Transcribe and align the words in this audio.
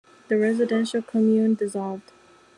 The 0.29 0.37
residential 0.39 1.03
commune 1.03 1.53
dissolved. 1.53 2.11